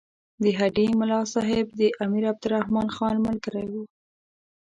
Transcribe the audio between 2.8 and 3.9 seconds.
خان ملګری وو.